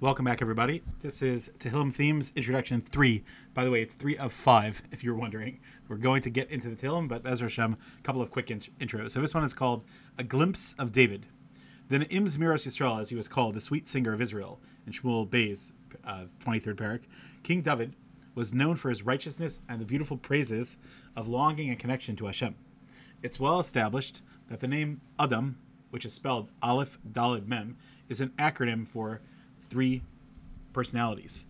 [0.00, 0.82] Welcome back, everybody.
[1.00, 3.22] This is Tehillim Themes Introduction 3.
[3.52, 5.60] By the way, it's 3 of 5, if you're wondering.
[5.88, 8.74] We're going to get into the Tehillim, but Ezra Hashem, a couple of quick int-
[8.78, 9.10] intros.
[9.10, 9.84] So this one is called
[10.16, 11.26] A Glimpse of David.
[11.90, 15.72] Ne'im Zmiros Yisrael, as he was called, the sweet singer of Israel, in Shmuel Beis
[16.06, 17.00] uh, 23rd perek,
[17.42, 17.94] King David
[18.34, 20.78] was known for his righteousness and the beautiful praises
[21.14, 22.54] of longing and connection to Hashem.
[23.22, 25.58] It's well established that the name Adam,
[25.90, 27.76] which is spelled Aleph Daled Mem,
[28.08, 29.20] is an acronym for
[29.70, 30.02] three
[30.72, 31.46] personalities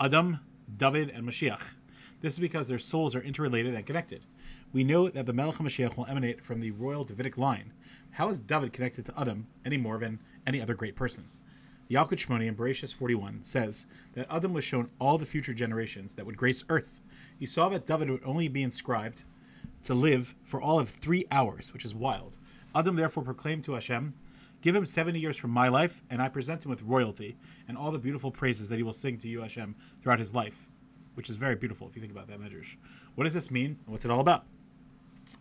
[0.00, 0.40] Adam,
[0.74, 1.74] David, and Mashiach.
[2.20, 4.22] This is because their souls are interrelated and connected.
[4.72, 7.72] We know that the Melech HaMashiach will emanate from the royal Davidic line.
[8.12, 11.24] How is David connected to Adam any more than any other great person?
[11.90, 16.24] Yalkut Shimoni in Bereshis 41 says that Adam was shown all the future generations that
[16.24, 17.00] would grace earth.
[17.38, 19.24] He saw that David would only be inscribed
[19.84, 22.38] to live for all of three hours, which is wild.
[22.74, 24.14] Adam therefore proclaimed to Hashem,
[24.62, 27.90] Give him 70 years from my life, and I present him with royalty and all
[27.90, 30.68] the beautiful praises that he will sing to you, Hashem, throughout his life,
[31.14, 32.76] which is very beautiful if you think about that measures.
[33.16, 33.80] What does this mean?
[33.86, 34.44] What's it all about?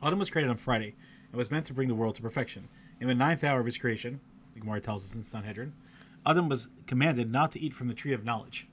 [0.01, 0.95] Adam was created on Friday
[1.31, 2.67] and was meant to bring the world to perfection.
[2.99, 4.21] In the ninth hour of his creation,
[4.55, 5.73] the Gemara tells us in Sanhedrin,
[6.25, 8.67] Adam was commanded not to eat from the tree of knowledge.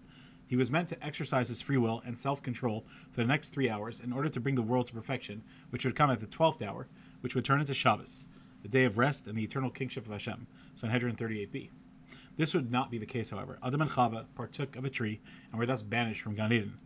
[0.46, 3.68] He was meant to exercise his free will and self control for the next three
[3.68, 6.62] hours in order to bring the world to perfection, which would come at the twelfth
[6.62, 6.88] hour,
[7.20, 8.26] which would turn into Shabbos,
[8.62, 10.46] the day of rest and the eternal kingship of Hashem.
[10.74, 11.70] Sanhedrin 38b.
[12.36, 13.58] This would not be the case, however.
[13.62, 15.20] Adam and Chava partook of a tree
[15.50, 16.78] and were thus banished from Gan Eden.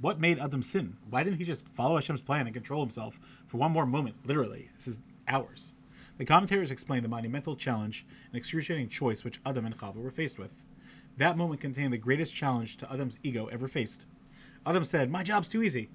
[0.00, 0.96] What made Adam sin?
[1.08, 4.16] Why didn't he just follow Hashem's plan and control himself for one more moment?
[4.24, 5.72] Literally, this is hours.
[6.18, 10.38] The commentators explain the monumental challenge and excruciating choice which Adam and Chava were faced
[10.38, 10.64] with.
[11.16, 14.06] That moment contained the greatest challenge to Adam's ego ever faced.
[14.66, 15.88] Adam said, My job's too easy.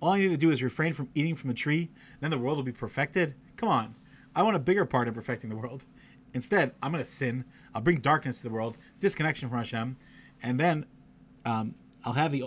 [0.00, 2.38] All I need to do is refrain from eating from the tree, and then the
[2.38, 3.34] world will be perfected.
[3.56, 3.94] Come on.
[4.34, 5.84] I want a bigger part in perfecting the world.
[6.34, 7.44] Instead, I'm going to sin.
[7.74, 9.96] I'll bring darkness to the world, disconnection from Hashem,
[10.42, 10.86] and then
[11.44, 11.74] um,
[12.04, 12.44] I'll have the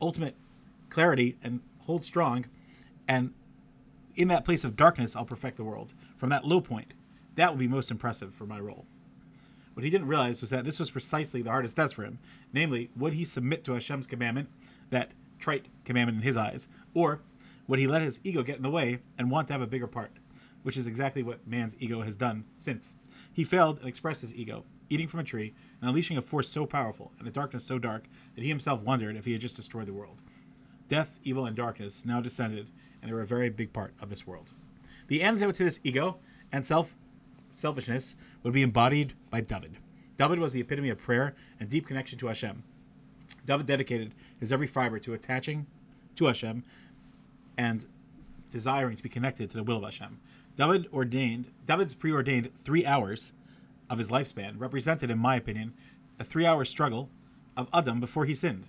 [0.00, 0.34] ultimate
[0.88, 2.46] clarity and hold strong.
[3.06, 3.34] And
[4.14, 5.92] in that place of darkness, I'll perfect the world.
[6.16, 6.94] From that low point,
[7.34, 8.86] that will be most impressive for my role.
[9.74, 12.18] What he didn't realize was that this was precisely the hardest test for him.
[12.52, 14.48] Namely, would he submit to Hashem's commandment,
[14.88, 17.20] that trite commandment in his eyes, or
[17.68, 19.86] would he let his ego get in the way and want to have a bigger
[19.86, 20.12] part?
[20.66, 22.96] Which is exactly what man's ego has done since.
[23.32, 26.66] He failed and expressed his ego, eating from a tree and unleashing a force so
[26.66, 29.86] powerful and a darkness so dark that he himself wondered if he had just destroyed
[29.86, 30.22] the world.
[30.88, 32.66] Death, evil, and darkness now descended,
[33.00, 34.54] and they were a very big part of this world.
[35.06, 36.16] The antidote to this ego
[36.50, 36.96] and self
[37.52, 39.76] selfishness would be embodied by David.
[40.16, 42.64] David was the epitome of prayer and deep connection to Hashem.
[43.44, 45.68] David dedicated his every fiber to attaching
[46.16, 46.64] to Hashem
[47.56, 47.86] and
[48.56, 50.18] desiring to be connected to the will of Hashem.
[50.56, 53.32] David ordained David's preordained three hours
[53.90, 55.74] of his lifespan represented, in my opinion,
[56.18, 57.10] a three-hour struggle
[57.54, 58.68] of Adam before he sinned.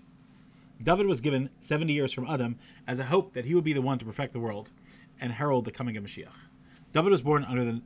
[0.84, 3.82] David was given 70 years from Adam as a hope that he would be the
[3.82, 4.70] one to perfect the world
[5.22, 6.34] and herald the coming of Mashiach.
[6.92, 7.82] David was born under the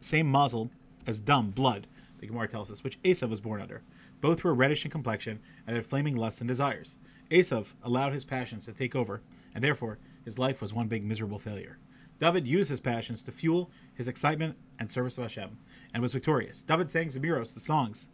[0.00, 0.70] same mazel
[1.06, 1.86] as Dam, blood,
[2.18, 3.82] the Gemara tells us, which Esav was born under.
[4.20, 6.96] Both were reddish in complexion and had flaming lusts and desires.
[7.30, 9.22] Esav allowed his passions to take over,
[9.54, 11.78] and therefore his life was one big miserable failure.
[12.18, 15.56] David used his passions to fuel his excitement and service of Hashem,
[15.94, 16.62] and was victorious.
[16.62, 18.08] David sang Zemiros, the songs,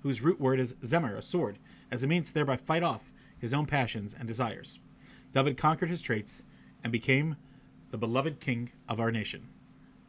[0.00, 1.58] whose root word is zemer, a sword,
[1.90, 4.80] as a means to thereby fight off his own passions and desires.
[5.32, 6.44] David conquered his traits
[6.82, 7.36] and became
[7.90, 9.48] the beloved king of our nation.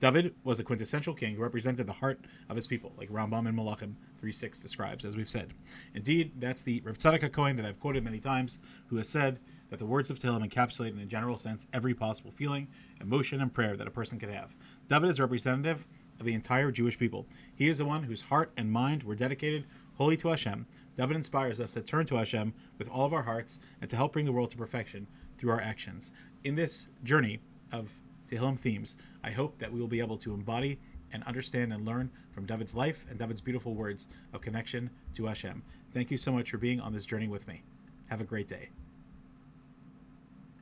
[0.03, 2.19] David was a quintessential king who represented the heart
[2.50, 5.53] of his people, like Rambam and Malachim 3.6 describes, as we've said.
[5.96, 9.80] Indeed, that's the Rav Tzadok HaKohen that I've quoted many times, who has said that
[9.80, 12.68] the words of Tehillim encapsulate in a general sense every possible feeling,
[13.00, 14.58] emotion, and prayer that a person could have.
[14.90, 15.88] David is representative
[16.19, 17.25] of the entire Jewish people.
[17.56, 19.63] He is the one whose heart and mind were dedicated
[19.96, 20.66] wholly to Hashem.
[20.97, 24.12] David inspires us to turn to Hashem with all of our hearts and to help
[24.12, 26.12] bring the world to perfection through our actions.
[26.44, 27.40] In this journey
[27.72, 30.79] of Tehillim themes, I hope that we will be able to embody
[31.11, 35.63] and understand and learn from David's life and David's beautiful words of connection to Hashem.
[35.94, 37.63] Thank you so much for being on this journey with me.
[38.07, 38.69] Have a great day.